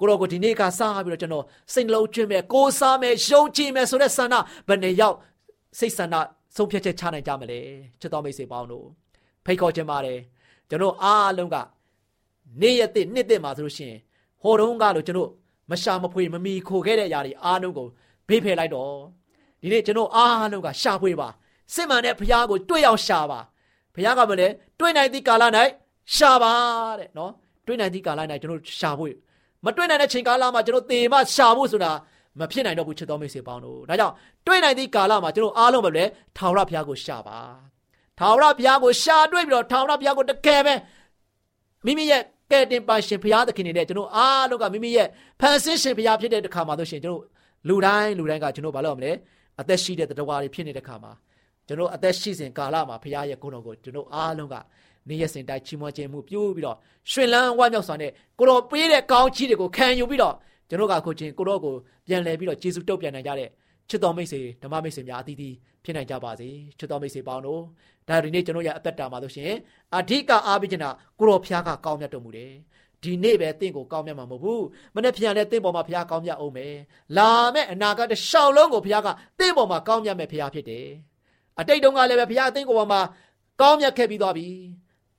[0.00, 4.34] ကိုတော်ကိုဒီနေ့ကစပြီးတော့ကျွန်တော်စိတ်နှလုံးကျွင်းမယ်ကိုးစားမယ်ယုံကြည်မယ်ဆိုတဲ့ဆန္ဒ
[4.68, 5.16] ဘယ်နဲ့ရောက်
[5.78, 6.14] စိတ်ဆန္ဒ
[6.56, 7.60] ဆုံးဖြတ်ချက်ချနိုင်ကြမလဲ
[8.00, 8.86] ချစ်တော်မိတ်ဆွေပေါင်းတို့
[9.44, 10.18] ဖိတ်ခေါ်ခြင်းပါတယ်
[10.68, 11.56] ကျွန်တော်အားလုံးက
[12.60, 13.98] နေ့ရက်တစ်နှစ်တစ်မှာဆိုလို့ရှိရင်
[14.42, 15.30] ဟိုတုန်းကလို့ကျွန်တော်
[15.70, 17.86] မရှာမဖွေမမီခိုခဲ့တဲ့အရာတွေအားလုံးကို
[18.28, 18.92] ဘေးဖယ်လိုက်တော့
[19.62, 21.28] ဒီနေ့ကျွန်တော်အားလုံးကရှာဖွေပါ
[21.74, 23.40] စစ်မှန်တဲ့ဘုရားကိုတွေ့အောင်ရှာပါ
[23.94, 25.44] ဘုရားကမလဲတွေ့နိုင်သည့်ကာလ၌
[26.16, 26.52] ရှာပါ
[26.98, 27.32] တဲ့နော်
[27.66, 29.10] တွေ့နိုင်သည့်ကာလ၌ကျွန်တော်ရှာဖွေ
[29.64, 31.92] မမတွေ့နိုင်တဲ့ချိန်ကာလမှာကျွန်တော်သေမရှာဖို့ဆိုတာ
[32.40, 34.14] မဖြစ်နိုင်တော့ဘူးချစ်တော်မိတ်ဆွေပေါင်းတို့ဒါကြောင့်
[34.46, 36.04] တွေ့နိုင်သည့်ကာလမှာကျွန်တော်အားလုံးပဲလေ
[36.36, 37.38] ထာဝရဘုရားကိုရှာပါ
[38.18, 40.74] ထာဝရဘုရားကိုရှာတွေ့ပြီးတော့ထာဝရဘုရားကိုတကယ်ပဲ
[41.86, 45.08] မိမိရဲ့ကဲ့တင်ပါရှင်ဘုရားသခင်နေတဲ့ကျွန်တော်အားလုံးကမိမိရဲ့
[45.40, 47.22] ဖန်ဆင်းရှင်ဘုရားဖြစ်တဲ့တခါမှာဆိုရှင်ကျွန်တော်
[47.68, 49.12] လူတိုင်းလူတိုင်းကကျွန်တော်ဘာလို့မလဲ
[49.60, 51.12] အသက်ရှိတဲ့တရားတွေဖြစ်နေတဲ့ခါမှာ
[51.66, 54.54] ကျွန်တော်အသက်ရှိစဉ်ကာလမှာဘုရားရဲ့ဂုဏ်တော်ကိုကျွန်တော်အားလုံးက
[55.08, 56.76] နေရစင်တိုင်းချီးမွမ်းခြင်းမှုပြုပြီးတော့
[57.10, 60.34] ရှင်လန်းဝမ်းမြောက်စွာနဲ့ကိုတော်ပေးတဲ့ကောင်းချီးတွေကိုခံယူပြီးတော့
[60.68, 61.74] ကျွန်တော်ကခုချင်းကိုတော်ကို
[62.06, 63.48] ပြန်လည်ပြီးတော့ယေရှုတုတ်ပြန်နိုင်ကြတဲ့
[63.88, 65.54] ချစ်တော်မိတ်ဆွေဓမ္မမိတ်ဆွေများအသီးသီး
[65.84, 67.62] ဖြစ်နိုင်ကြပါစေချစ်တော်မိတ်ဆွေပေါင်းတို့
[68.08, 69.58] ဒါဒီနေ့ကျွန်တော်ရဲ့အသက်တာမှာလို့ရှိရင်
[69.98, 72.52] အဓိကအားပေးချင်တာကိုတော်ဖျားကကောင်းမြတ်တော်မူတယ်
[73.02, 76.74] ဒီနေ့ပဲတင့်ကိုကောင်းမြတ်မှာမဟုတ်ဘူးမနေ့ပြန်လဲတင့်ပေါ်မှာဘုရားကောင်းမြတ်အောင်မယ်
[77.16, 80.86] လာမဲ့အနာဂတ်တစ်ရှောင်းလုံးကိုဘုရားကတင့်ပေါ်မှာကောင်းမြတ်မဲ့ဘုရားဖြစ်တယ်
[81.60, 83.00] အတိတ်တုန်းကလည်းပဲဘုရားအသင်ကိုပေါ်မှာ
[83.60, 84.48] ကောင်းမြတ်ခဲ့ပြီးသွားပြီ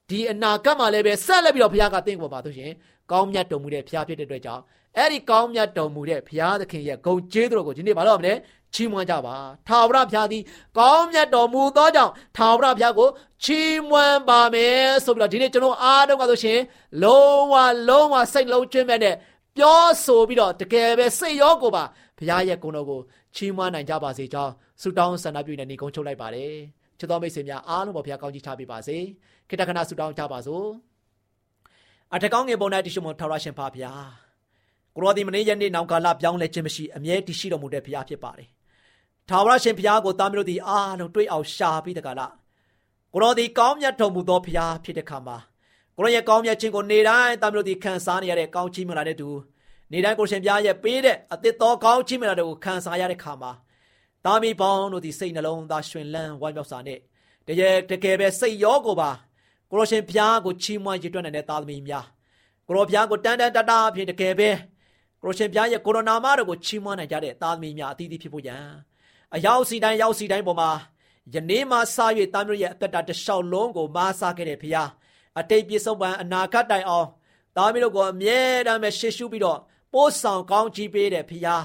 [0.10, 2.72] ဒီအနာဂတ်မှာလည်းပဲဆက်လက်ပြီးတော့ဘုရားကတင့်ကိုပေါ်ပါဆိုရှင်
[3.12, 4.64] ကောင်းမြတ်တော်မူတဲ့ဘုရားဖြစ်တဲ့အတွက်ကြောင့်
[4.98, 8.34] အဲ့ဒီကောင်းမြတ်တော်မူတဲ့ဘုရားသခင်ရဲ့ဂုဏ်ကျေးဇူးတော်ကိုဒီနေ့မလုပ်မလဲ
[8.74, 9.36] ချီးမွမ်းကြပါ
[9.68, 10.44] ထာဝရဘုရားသည်
[10.78, 13.10] ကောင်းမြတ်တော်မူသောကြောင့်ထာဝရဘုရားကို
[13.44, 16.60] ချီးမွမ်းပါမယ်ဆိုပြီးတော့ဒီနေ့ကျွန်တော်အားလုံးကဆိုရှင်
[17.04, 17.54] လုံးဝ
[17.90, 19.16] လုံးဝစိတ်လုံးကျွင်းမဲ့နဲ့
[19.58, 21.84] ပြောဆိုပြီးတော့တကယ်ပဲစိတ်ရောကိုပါ
[22.18, 23.00] ဘုရားရဲ့ဂုဏ်တော်ကို
[23.36, 26.54] ချီးမွမ်းနိုင်ကြပါစေကြောင်းဆုတောင်းဆန္ဒပြုနေနေကုန်းချုပ်လိုက်ပါတယ်
[27.00, 28.98] ချစ်တော်မိတ်ဆွေများအားလုံးပေါ်ဘုရားကောင်းကြီးချပေးပါစေ
[29.50, 30.68] ခိတ္တခဏဆုတောင်းကြပါစို့
[32.14, 34.25] အထက်ကောင်းငယ်ပုံ၌တရှိမထာဝရရှင်ဖာဘုရား
[34.96, 38.48] ကိုရောဒီမနေ့ယနေ့နောင်ကာလပြောင်းလဲခြင်းမရှိအမြဲတရှိတော်မူတဲ့ဘုရားဖြစ်ပါတယ်
[39.30, 42.34] ထာဝရရှင်ဘုရားကိုသားမျိုးတို့ဒီအားလုံးတွေ့အောင်ရှာပြီးတကလား
[43.14, 45.38] ကိုရောဒီကောင်းမြတ်တော်မူသောဘုရားဖြစ်တဲ့ခါမှာ
[45.98, 49.30] ကိုရောရဲ့ကောင်းမြတ်ခြင်းကိုနေတိုင်းသားမျိုးတို့ဒီခံစားနေရတဲ့ကောင်းချီးမလာတဲ့သူ
[49.92, 53.52] နေတိုင်းကိုရှင်ဘုရားရဲ့ပေးတဲ့အသစ်တော်ကောင်းချီးမလာတဲ့ကိုခံစားရတဲ့ခါမှာ
[54.26, 57.00] သားမီးပေါင်းတို့ဒီစိတ်နှလုံးသားရှင်လန်းဝမ်းမြောက်စွာနဲ့
[57.48, 59.10] တကယ်တကယ်ပဲစိတ်ရောကိုပါ
[59.70, 62.06] ကိုရောရှင်ဘုရားကိုချီးမွမ်းရည်တွက်နိုင်တဲ့သားသမီးများ
[62.68, 64.75] ကိုရောဘုရားကိုတန်တန်တတာဖြစ်တကယ်ပဲကို
[65.26, 68.66] ရောရှင်ဘုရားရဲ့ကိုရိုနာမတော်ကိုချီးမွမ်းနိုင်ကြတဲ့သားသမီးများအသီးသီးဖြစ်ဖို့ရန်
[69.36, 70.72] အရောက်စီတိုင်းရောက်စီတိုင်းပေါ်မှာ
[71.34, 71.98] ယနေ့မှစ၍
[72.34, 74.90] သားမျိုးရဲ့အသက်တာတစ်လျှောက်လုံးကိုမားစားခဲ့တဲ့ဘုရား
[75.40, 77.08] အတိတ်ပြစ္ဆုတ်ပံအနာဂတ်တိုင်အောင်
[77.58, 79.60] သားမျိုးတို့ကိုအမြဲတမ်းပဲရှေ့ရှုပြီးတော့
[79.94, 81.64] ပို့ဆောင်ကောင်းချီးပေးတဲ့ဘုရား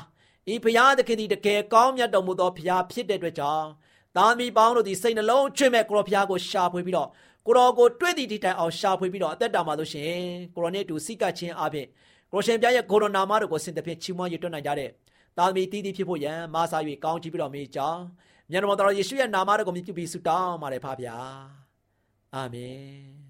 [0.53, 3.67] ဤဘုရားသခင်သည်တကယ်ကောင်းမြတ်တော်မူသောဘုရားဖြစ်တဲ့အတွက်ကြောင့်
[4.17, 7.09] သားမီးပေါင်းတို့ဒီစိတ်နှလုံးချွတ်မဲ့ကိုရောဘုရားကိုရှာဖွေပြီးတော့
[7.47, 10.15] ကိုရောကိုတွေ့သည့်ဒီတိုင်အောင်ရှာဖွေပြီးတော့အသက်တာမှာလို့ရှင်
[10.55, 11.87] ကိုရောနဲ့တူစိတ်ကချင်းအပြင်
[12.33, 14.91] ကိုရှင်ပြရဲ့ကိုရိုနာမတို့ကိုစင်တဖြင့်ချီးမွမ်းရတွက်နိုင်ကြတဲ့
[15.37, 18.03] သားသမီးတည်တည်ဖြစ်ဖို့ရန်မာစာ၍ကောင်းချီးပြီးတော့မေးကြောင်း
[18.51, 21.17] မြတ်တော်တော်ယေရှုရဲ့နာမတော်ကိုမြှုပ်ပြီးဆုတောင်းပါတယ်ဖပါဗျာ
[22.35, 23.21] အာမင်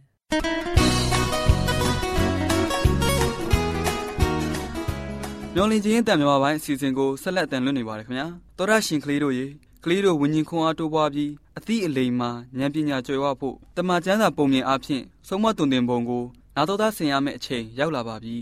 [5.55, 8.27] မျော်လင့်ခြင်းတန်မြမပိုင်းအစီအစဉ်ကိုဆက်လက်တင်လွှင့်နေပါတယ်ခင်ဗျာ
[8.59, 9.47] တော်ရရှင်ကလေးတို့ရေ
[9.85, 16.25] ကလေးတို့ဝิญဉ်ခွန်အားတိုးပွားပြီးအသည့်အလိမ်မှာဉာဏ်ပညာကျွယ်ဝဖို့တမန်ကျမ်းစာပုံမြင်အားဖြင့်ဆုံးမတုန်တင်ပုံကို
[16.57, 18.37] နာတော်သားဆင်ရမယ့်အချိန်ရောက်လာပါပြီ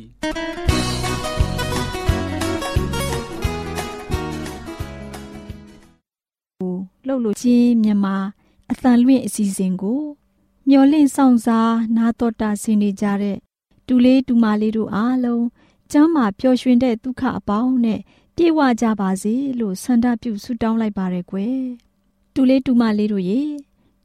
[7.06, 8.16] လှုပ်လို့ချင်းမြန်မာ
[8.72, 10.02] အသံလွင့်အစီအစဉ်ကို
[10.68, 13.36] မျော်လင့်ဆောင်စားနာတော်တာဆင်နေကြတဲ့
[13.86, 15.44] တူလေးတူမလေးတို့အားလုံး
[15.92, 18.00] ကျမ်းမာပျော်ရွှင်တဲ့ဒုက္ခအပေါင်းနဲ့
[18.36, 21.60] ပြေဝကြပါစေလို့ဆန္ဒပြုဆုတောင်းလိုက်ပါရယ်ကွယ်
[22.34, 23.40] တူလေးတူမလေးတို့ရေ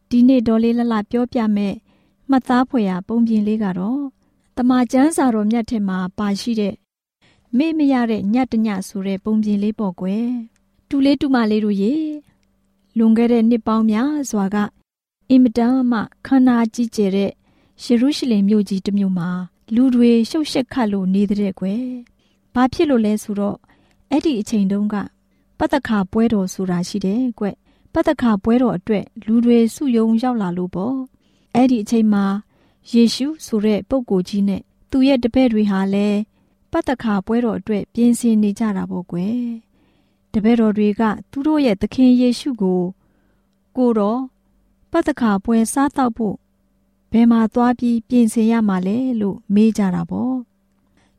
[0.09, 1.73] ဒီနေ့ဒေါ်လေးလလပြောပြမဲ့
[2.35, 4.01] မှတ်သားဖွယ်ရာပုံပြင်လေးကတော့
[4.57, 6.75] တမချန်းစာတော်မြတ်ထဲမှာပါရှိတဲ့
[7.57, 10.27] မေ့မရတဲ့ညတညဆိုတဲ့ပုံပြင်လေးပေါ့ကွယ်
[10.89, 11.93] တူလေးတူမလေးတို့ရေ
[12.97, 14.57] လွန်ခဲ့တဲ့နှစ်ပေါင်းများစွာက
[15.29, 17.31] အင်မတန်မှခန္ဓာကြီးကျယ်တဲ့
[17.83, 19.29] ယေရုရှလင်မြို့ကြီးတစ်မြို့မှာ
[19.75, 21.85] လူတွေရှုပ်ရှက်ခတ်လို့နေတဲ့ကွယ်
[22.53, 23.57] ဘာဖြစ်လို့လဲဆိုတော့
[24.09, 24.95] အဲ့ဒီအချိန်တုန်းက
[25.59, 27.45] ပတ္တခါပွဲတော်ဆိုတာရှိတယ်ကွ
[27.93, 31.12] ပတ္တခါပွဲတော်အတွက်လူတွေစုယုံရောက်လာလို့ပေါ့
[31.55, 32.25] အဲ့ဒီအချိန်မှာ
[32.91, 34.61] ယေရှုဆိုတဲ့ပုဂ္ဂိုလ်ကြီးနဲ့
[34.91, 36.19] သူ့ရဲ့တပည့်တွေဟာလည်း
[36.71, 39.39] ပတ္တခါပွဲတော်အတွက်ပြင်ဆင်နေကြတာပေါ့ကွယ်
[40.33, 42.81] တပည့်တော်တွေက သူတို့ရဲ့သခင်ယေရှုကို
[43.77, 44.21] ကိုတော့
[44.91, 46.35] ပတ္တခါပွဲစားတော့ဖို့
[47.11, 50.35] ဘယ်မှာသွားပြီးပြင်ဆင်ရမှာလဲလို့မေးကြတာပေါ့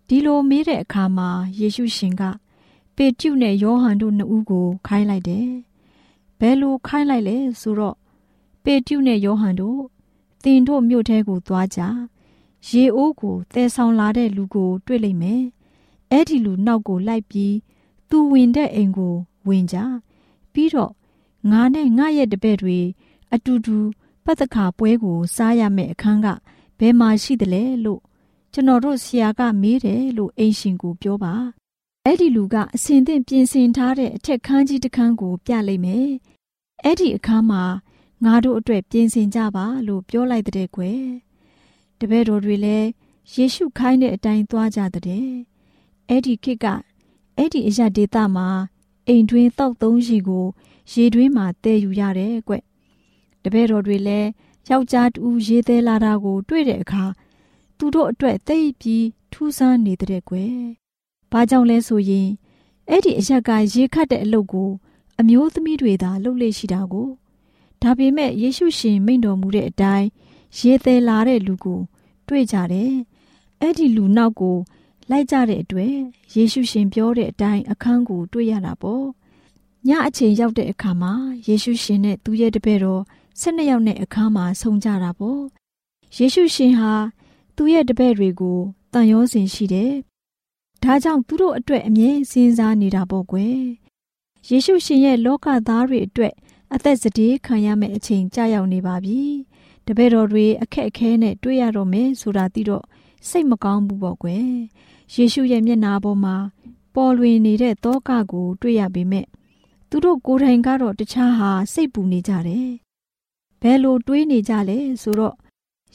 [0.08, 2.22] ဒီလိုမေးတဲ့အခါမှာယေရှုရှင်က
[2.96, 5.48] ပေတျုနဲ့ယောဟန်တို့နှစ်ဦးကိုခိုင်းလိုက်တယ်
[6.38, 7.96] ဘယ်လိုခိုင်းလိုက်လဲဆိုတော့
[8.64, 9.80] ပေတျုနဲ့ယောဟန်တို့
[10.44, 11.80] သင်တို့မြို့ထဲကိုသွားကြ
[12.68, 15.42] ရေအိုးကိုတဲဆောင်လာတဲ့လူကို တွေ့လိမ့်မယ်
[16.10, 17.54] အဲ့ဒီလူနောက်ကိုလိုက်ပြီး
[18.10, 19.14] သူဝင်တဲ့အိမ်ကို
[19.48, 19.76] ဝင်ကြ
[20.52, 20.92] ပြီးတော့
[21.50, 22.78] ငါနဲ့ငါရဲ့တပည့်တွေ
[23.34, 23.76] အတူတူ
[24.24, 26.26] ပတ်သက်ခါပွဲကို စားရမယ့်အခန်းက
[26.78, 28.00] ဘယ်မှာရှိသလဲလို့
[28.52, 31.34] ကျွန်တော်တို့ဆရာကမေးတယ်လို့အိမ်ရှင်ကိုပြောပါ
[32.04, 36.08] အဲ့ဒီလူကအစင်သင့်ပြင်ဆင်ထားတဲ့အထက်ခန်းကြီးတစ်ခန်းကို ပြလိုက်မယ်
[36.82, 37.62] အဲ့ဒီအခန်းမှာ
[38.24, 41.02] ငါတို့အတွက်ပြင်ဆင်ကြပါလို့ပြောလိုက်တဲ့ကွယ်
[41.98, 42.88] တပည့်တော်တွေလည်း
[43.34, 45.26] ယေရှုခိုင်းတဲ့အတိုင်းသွားကြတဲ့
[46.08, 46.66] အဲ့ဒီခေတ်က
[47.36, 48.48] အဲ့ဒီအရဒေတာမှာ
[49.08, 50.46] အိမ်တွင်းတောက်သုံးရေကို
[50.92, 52.54] ရေတွင်းမှာတည်ယူရတယ်ကွ
[53.42, 54.28] တပည့်တော်တွေလည်း
[54.70, 57.04] ယောက်ျားတူရေသေးလာတာကို တွေ့တဲ့အခါ
[57.78, 60.56] သူတို့အတွက်သိပြီးထူးဆန်းနေတဲ့ကွယ်။
[61.32, 62.28] ဘာကြောင့်လဲဆိုရင်
[62.88, 64.70] အဲ့ဒီအရက်ကရေခတ်တဲ့အလုပ်ကို
[65.20, 67.08] အမျိုးသမီးတွေသာလုပ်လေ့ရှိတာကို
[67.84, 70.08] ဒါပေမဲ့ယေရှုရှင်မိန့်တော်မူတဲ့အတိုင်း
[70.58, 71.80] ရေသေးလာတဲ့လူကို
[72.28, 72.92] တွေ့ကြတယ်။
[73.60, 74.56] အဲ့ဒီလူနောက်ကို
[75.10, 75.94] လိုက်ကြတဲ့အတွက်
[76.34, 79.04] ယေရှုရှင်ပြောတဲ့အတိုင်းအခန်းကိုတွေ့ရတာပေါ့။
[79.88, 81.12] ညအချိန်ရောက်တဲ့အခါမှာ
[81.46, 83.02] ယေရှုရှင်နဲ့သူရဲ့တပည့်တော်
[83.40, 85.40] ၁၂ယောက်နဲ့အခန်းမှာဆုံကြတာပေါ့။
[86.16, 86.92] ယေရှုရှင်ဟာ
[87.56, 88.58] သူ့ရဲ့တပည့်တွေကို
[88.92, 89.92] တန်ရောစင်ရှိတယ်။
[90.82, 93.58] ဒါကြောင့်သူတို့အတွက်အမြဲစဉ်းစားနေတာပေါ့ကွယ်။
[94.48, 96.34] ယေရှုရှင်ရဲ့လောကသားတွေအတွက်
[96.76, 99.20] အသက်စတေးခံရမယ့်အချိန်ကြာရောက်နေပါပြီ။
[99.86, 102.84] တပည့်တော်တွေအခက်အခဲနဲ့တွေ့ရတော့မယ်ဆိုတာသိတော့
[103.28, 104.46] စိတ်မကောင်းဘူးပေါ့ကွယ်။
[105.14, 106.36] ယေရှုရဲ့မျက်နာပေါ်မှာ
[106.94, 109.26] ပေါ်လွင်နေတဲ့တောကကိုတွေ့ရပေမဲ့
[109.88, 112.68] သူတို့ကိုယ်တိုင်ကတော့တခြားဟာစိတ်ပူနေကြတယ်။
[113.60, 115.34] ဘယ်လိုတွေးနေကြလဲဆိုတော့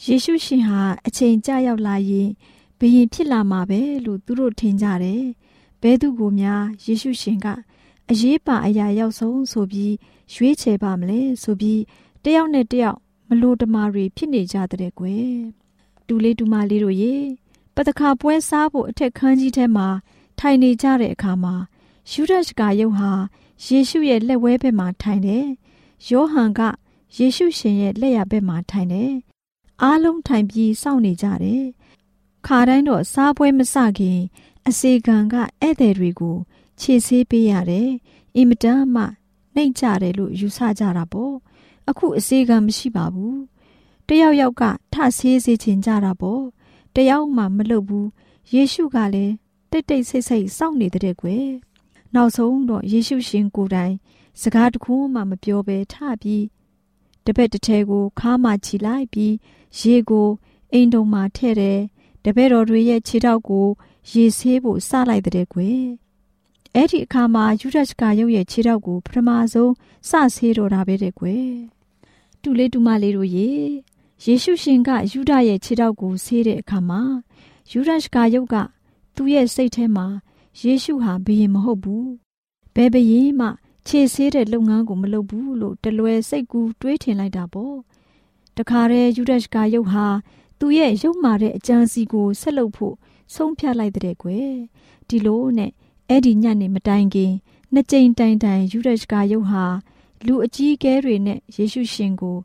[0.05, 2.29] ယေရှုရှင်ဟာအချိန်ကြာရောက်လာရင်
[2.79, 5.23] ဘယင်ဖြစ်လာမှာပဲလို့သူတို့ထင်ကြတယ်။
[5.81, 7.47] ဘဲသူကိုများယေရှုရှင်က
[8.09, 9.93] အရေးပါအရာရောက်ဆုံးဆိုပြီး
[10.33, 11.81] ရွေးချယ်ပါမလဲဆိုပြီး
[12.23, 12.97] တယောက်နဲ့တယောက်
[13.29, 15.33] မလို့တမာတွေဖြစ်နေကြတဲ့ကွယ်။
[16.07, 17.15] တူလေးတူမလေးတို့ရေ
[17.75, 19.87] ပတခါပွဲစားဖို့အထက်ခန်းကြီးထဲမှာ
[20.39, 21.55] ထိုင်နေကြတဲ့အခါမှာ
[22.11, 23.11] ယူဒရှ်ကယုတ်ဟာ
[23.65, 25.45] ယေရှုရဲ့လက်ဝဲဘက်မှာထိုင်တယ်။
[26.09, 26.61] ယောဟန်က
[27.17, 29.11] ယေရှုရှင်ရဲ့လက်ရဘက်မှာထိုင်တယ်။
[29.81, 31.63] အားလုံးထိုင်ပြီးစောင့်နေကြတယ်။
[32.47, 34.19] ခါတိုင်းတော့စားပွဲမစခင်
[34.67, 36.37] အစေခံကဧည့်သည်တွေကို
[36.79, 37.89] ခြေဆေးပေးရတယ်။
[38.35, 39.03] အင်မတန်မှ
[39.55, 41.33] နှိမ့်ကြတယ်လို့ယူဆကြတာပေါ့။
[41.89, 43.35] အခုအစေခံမရှိပါဘူး။
[44.07, 46.41] တယောက်ယောက်ကထဆေးစေချင်ကြတာပေါ့။
[46.95, 48.07] တယောက်မှမလုပ်ဘူး။
[48.53, 49.33] ယေရှုကလည်း
[49.71, 51.47] တိတ်တိတ်ဆိတ်ဆိတ်စောင့်နေတဲ့ကွယ်။
[52.15, 53.95] နောက်ဆုံးတော့ယေရှုရှင်ကိုယ်တိုင်
[54.41, 56.45] စကားတခုမှမပြောဘဲထပြီး
[57.25, 59.33] တပည့်တစ်ထဲကိုခါမှချီလိုက်ပြီး
[59.79, 60.29] ရေကို
[60.71, 61.79] အိမ်တုံမှာထည့်တယ်
[62.23, 63.67] တပည့်တော်တွေရဲ့ခြေထောက်ကို
[64.11, 65.83] ရေဆေးဖို့စလိုက်တဲ့ကွယ်
[66.75, 69.73] အဲ့ဒီအခါမှာယူဒရှ်ကရုပ်ရဲ့ခြေထောက်ကိုပထမဆုံး
[70.09, 71.49] စဆေးတော်တာပဲတဲ့ကွယ်
[72.41, 73.49] တူလေးတူမလေးတို့ရေ
[74.23, 77.01] ယေရှုရှင်ကယူဒရဲ့ခြေထောက်ကိုဆေးတဲ့အခါမှာ
[77.71, 78.55] ယူဒရှ်ကရုပ်က
[79.15, 80.07] သူ့ရဲ့စိတ်ထဲမှာ
[80.61, 82.09] ယေရှုဟာဘယင်မဟုတ်ဘူး
[82.75, 83.47] ဘယ်ဘယင်မှ
[83.87, 87.75] ခြေဆေးတဲ့လုပ်ငန်းကိုမလုပ်ဘူးလို့တလွယ်စိတ်ကူးတွေးထင်လိုက်တာပေါ့
[88.57, 90.05] တခါတည်းယူဒရှ်ကရုပ်ဟာ
[90.59, 92.95] သူ့ရဲ့ရုပ်မာတဲ့အကြံစီကိုဆက်လုပ်ဖို့
[93.35, 94.51] ဆုံးဖြတ်လိုက်တဲ့ကွယ်
[95.07, 95.71] ဒီလိုနဲ့
[96.09, 97.33] အဲ့ဒီညနေမတိုင်ခင်
[97.73, 99.65] နှစ်ကြိမ်တိုင်တိုင်ယူဒရှ်ကရုပ်ဟာ
[100.25, 102.37] လူအကြီးအကဲတွေနဲ့ယေရှုရှင်ကို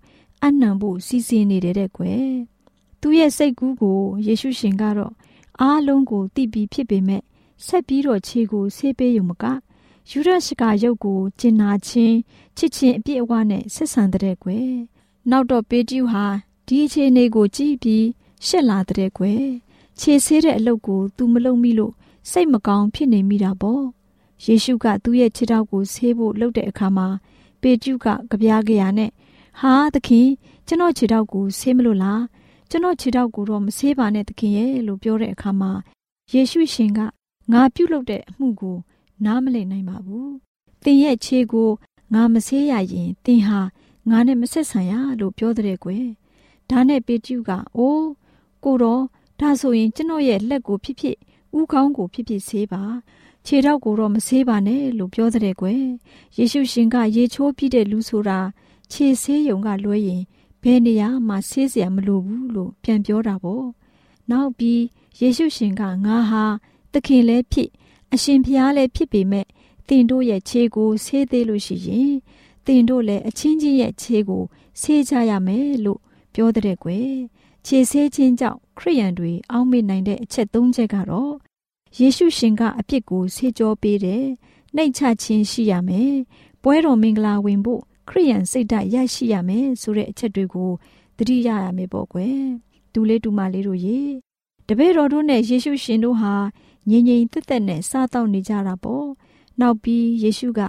[0.43, 2.29] အနံဖို့စီစဉ်နေတဲ့တဲ့ကွယ်
[3.01, 5.13] သူ့ရဲ့စိတ်ကူးကိုယေရှုရှင်ကတော့
[5.61, 7.23] အားလုံးကိုသိပြီးဖြစ်ပေမဲ့
[7.67, 9.45] ဆက်ပြီးတော့ခြေကိုဆေးပေးရုံမက
[10.11, 12.17] ယူဒရှ်ကရုပ်ကိုကျင်နာချင်း
[12.57, 14.71] ချစ်ချင်းအပြည့်အဝနဲ့ဆက်ဆံတဲ့ကွယ်
[15.31, 16.27] နောက်တော့ပေတျုဟာ
[16.67, 18.05] ဒီအခြေအနေကိုကြည့်ပြီး
[18.47, 19.45] ရှက်လာတဲ့ကွယ်
[20.01, 21.93] ခြေဆေးတဲ့အလုပ်ကို तू မလုပ်မိလို့
[22.31, 23.85] စိတ်မကောင်းဖြစ်နေမိတာပေါ့
[24.45, 27.07] ယေရှုကသူ့ရဲ့ခြေထောက်ကိုဆေးဖို့လုပ်တဲ့အခါမှာ
[27.61, 29.11] ပေတျုကကြပြားကြရနဲ့
[29.61, 30.29] ဟာသခင်
[30.67, 32.23] ကျွန်တော်ခြေထောက်ကိုဆေးမလို့လား
[32.71, 35.71] ကျွန်တော်ခြေထောက်ကိုတော့မဆေးပါနဲ့သခင်ရဲ့လို့ပြောတဲ့အခါမှာ
[36.33, 37.01] ယေရှုရှင်က
[37.53, 38.77] ငါပြုတ်လုပ်တဲ့အမှုကို
[39.25, 40.33] နားမလည်နိုင်ပါဘူး
[40.85, 41.71] သင်ရဲ့ခြေကို
[42.15, 43.61] ငါမဆေးရရင်သင်ဟာ
[44.11, 46.07] ငါနဲ့မဆက်ဆံရလို့ပြောတဲ့ကွယ်
[46.71, 48.07] ဒါနဲ့ပေတျုကအိုး
[48.65, 49.03] ကိုတော့
[49.41, 51.17] ဒါဆိုရင်ကျွန်တော်ရဲ့လက်ကိုဖြစ်ဖြစ်
[51.59, 52.83] ဥကောင်းကိုဖြစ်ဖြစ်ဆေးပါ
[53.47, 55.83] ခြေထောက်ကိုတော့မဆေးပါနဲ့လို့ပြောတဲ့ကွယ်
[56.37, 58.39] ယေရှုရှင်ကရေချိုးပြတဲ့လူဆိုတာ
[58.93, 60.23] ခြေဆေးယုံကလွဲရင်
[60.63, 63.67] ဘယ်နေရာမှာဆေးစရာမလိုဘူးလို့ပြန်ပြောတာပေါ့
[64.31, 64.83] နောက်ပြီး
[65.21, 66.45] ယေရှုရှင်ကငါဟာ
[66.93, 67.71] သခင်လည်းဖြစ်
[68.13, 69.47] အရှင်ဖျားလည်းဖြစ်ပေမဲ့
[69.89, 72.13] သင်တို့ရဲ့ခြေကိုဆေးသေးလို့ရှိရင်
[72.67, 74.43] သင်တို့လည်းအချင်းချင်းရဲ့ခြေကို
[74.81, 76.01] ဆေးကြရမယ်လို့
[76.35, 77.15] ပြောတဲ့ကွယ်
[77.67, 81.35] ခြေဆေးခြင်းကြောင့်ခရိယန်တွေအောက်မေ့နိုင်တဲ့အချက်၃ချက်ကတော့
[81.99, 84.25] ယေရှုရှင်ကအပြစ်ကိုဆေးကြောပေးတယ်
[84.77, 86.15] နှိတ်ချခြင်းရှိရမယ်
[86.63, 90.71] ပွဲတော်မင်္ဂလာဝင်ဖို့ခရိယန်စိတ်ဓာတ်ရရှိရမယ်ဆိုတဲ့အချက်တွေကို
[91.17, 92.39] သတိရရမယ်ပေါ့ကွယ်
[92.93, 94.01] ဒူလေးဒူမလေးတို့ရေ
[94.69, 96.35] တပည့်တော်တို့နဲ့ယေရှုရှင်တို့ဟာ
[96.91, 99.07] ငြိမ်ငြိမ်သက်သက်နဲ့စားတော့နေကြတာပေါ့
[99.61, 100.61] နောက်ပြီးယေရှုက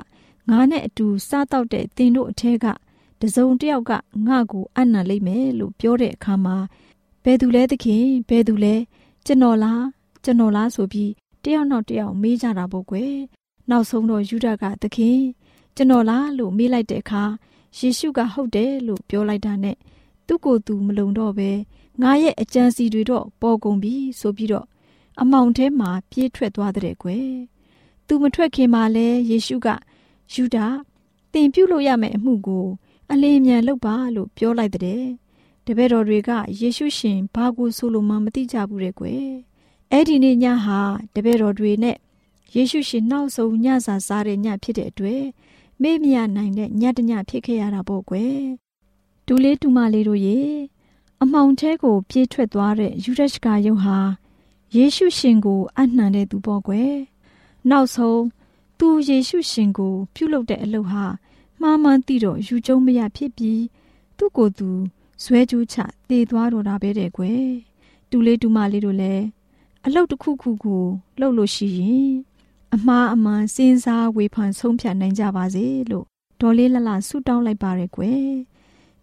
[0.49, 2.65] ငါနဲ့အတူစားတော့တဲ့သင်တို့အထက်က
[3.21, 3.91] တစုံတစ်ယောက်က
[4.27, 6.58] ငါ့ကိုအနံ့လိမ့်မယ်လို့ပြောတဲ့အခါမှာ
[7.27, 8.75] ဘယ်သူလဲသခင်ဘယ်သူလဲ
[9.25, 9.83] ကျွန်တော်လား
[10.23, 11.11] ကျွန်တော်လားဆိုပြီး
[11.43, 13.13] တယောက်နောက်တယောက်မေးကြတာပေါ့ကွယ်
[13.69, 15.19] နောက်ဆုံးတော့ယူဒကသခင်
[15.75, 17.23] ကျွန်တော်လားလို့မေးလိုက်တဲ့အခါ
[17.77, 19.77] ယေရှုကဟုတ်တယ်လို့ပြောလိုက်တာနဲ့
[20.27, 21.49] သူ့ကိုယ်သူမလုံတော့ပဲ
[22.01, 24.65] ငါရဲ့အကြံစီတွေတော့ပေါ်ကုန်ပြီဆိုပြီးတော့
[25.21, 27.29] အမောင်ထဲမှာပြေးထွက်သွားတဲ့ကွယ်
[28.07, 29.67] သူမထွက်ခင်မှာလဲယေရှုက
[30.33, 30.67] ယူဒာ
[31.33, 32.65] တင်ပြုတ်လို့ရမယ့်အမှုကို
[33.11, 35.03] အလင်းမြန်လုပ်ပါလို့ပြောလိုက်တဲ့
[35.65, 39.28] တပည့်တော်တွေကယေရှုရှင်ဘာကိုဆိုလိုမှမသိကြဘူးတဲ့ကွယ်
[39.91, 40.80] အဲ့ဒီနေ့ညဟာ
[41.13, 41.97] တပည့်တော်တွေနဲ့
[42.56, 45.23] ယေရှုရှင်နောက်ဆုံးညစာစားတဲ့ညဖြစ်တဲ့အတွက်
[45.82, 48.38] မေ့မရနိုင်တဲ့ညတညဖြစ်ခဲ့ရတာပေါ့ကွယ်
[49.25, 50.39] ဒူလေးတူမလေးတို့ရေ
[51.21, 53.97] အမောင်ထဲကိုပြေးထွက်သွားတဲ့ယူဒရှကာယုံဟာ
[54.75, 56.93] ယေရှုရှင်ကိုအနှံတဲ့သူပေါ့ကွယ်
[57.69, 58.23] နောက်ဆုံး
[58.80, 61.06] သူယေရှုရှင်ကို ပြုလုပ်တဲ့အလုပ်ဟာ
[61.62, 63.62] မှားမှန်းသိတော့ယူကျုံမရဖြစ်ပြီး
[64.17, 64.69] သူ့ကိုယ်သူ
[65.23, 65.78] ဇွဲကြိုးချ
[66.10, 67.47] သေသွားတော့တာပဲတဲ့ကွယ်
[68.10, 69.23] တူလေးတူမလေးတို့လည်း
[69.86, 70.84] အလုပ်တစ်ခုခုကို
[71.19, 72.12] လုပ်လို့ရှိရင်
[72.75, 76.06] အမှားအမှန်စဉ်းစားဝေဖန်ဆုံးဖြတ်နိုင်ကြပါစေလို့
[76.41, 78.30] ဒေါ်လေးလှလှဆုတောင်းလိုက်ပါရယ်ကွယ်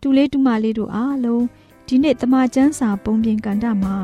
[0.00, 1.44] တူလေးတူမလေးတို့အားလုံး
[1.86, 3.96] ဒီနေ့တမချန်းစာပုံပြင်ကန်တာမှာ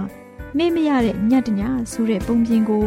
[0.56, 2.84] မေ့မရတဲ့ညတညာဆိုတဲ့ပုံပြင်ကို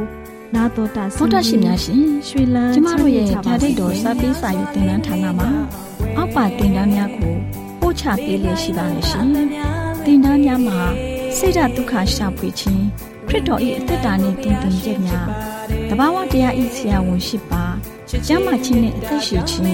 [0.56, 5.50] နာတော်တာဆောတရှင်များရှင်ရွှေလန်းကျမတို့ရဲ့ဓာတ်ဒိတ်တော်စပေးစာယူတင်နန်းဌာနမှာ
[6.18, 7.36] အောက်ပါတင်ဒန်းများကို
[7.82, 9.28] ပို့ချပေးလျက်ရှိပါတယ်ရှင်
[10.06, 10.80] တင်ဒန်းများမှာ
[11.38, 12.84] ဆိဒ္ဓဒုက္ခရှာဖွေခြင်း
[13.28, 15.28] ခရစ်တော်၏အသက်တာနှင့်တည်တည်ကြများ
[15.90, 17.64] တဘာဝတရားဤဆရာဝန်ရှိပါ
[18.28, 19.66] ကျမ်းမာခြင်းနဲ့အသက်ရှိခြင်း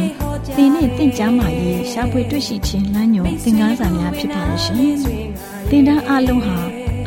[0.55, 4.93] သင်နဲ့တင့်ကြမာရေးရှားဖွေတွေ့ရှိခြင်းလမ်းညွန်သင်ခန်းစာများဖြစ်ပါလိမ့်ရှင်။
[5.69, 6.57] သင်တန်းအလုံးဟာ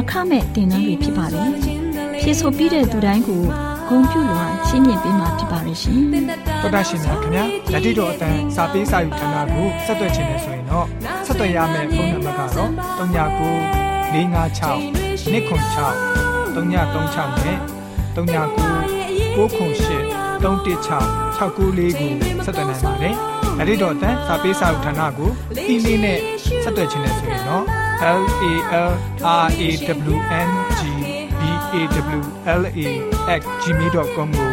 [0.00, 1.50] အခမဲ့သင်တန်းတွေဖြစ်ပါတယ်။
[2.20, 3.42] ဖြစ်ဆိုပြီးတဲ့သူတိုင်းကို
[3.88, 6.00] ဂုဏ်ပြုလွှာရှင်းပြပေးမှာဖြစ်ပါလိမ့်ရှင်။
[6.62, 10.86] တော်တာရှင်များခင်ဗျာလက်တိတော်အတန်းစာပေးစာယူဌာနကိုဆက်သွယ်ခြင်းနဲ့ဆိုရင်တော့
[11.26, 13.00] ဆက်သွယ်ရမယ့်ဖုန်းနံပါတ်ကတော့39
[14.12, 14.76] 656
[15.24, 15.40] 296
[16.54, 17.58] 3936နဲ့
[18.16, 18.50] 39
[19.36, 22.10] 998 316 694ကို
[22.44, 23.14] ဆက်သွင်းနိုင်ပါတယ်။
[23.58, 25.30] ဒါ့အပြင်တော့အတန်းစာပေးစာဥထာဏာကို
[25.68, 26.18] အီးမေးလ်နဲ့
[26.62, 27.64] ဆက်သွယ်ခြင်းနဲ့ဆိုရင်တော့
[28.18, 28.44] L A
[28.88, 28.92] L
[29.44, 29.62] R A
[30.12, 30.80] W N G
[31.38, 31.42] B
[31.74, 31.76] A
[32.18, 32.22] W
[32.60, 32.80] L A
[33.62, 34.52] @gmail.com ကို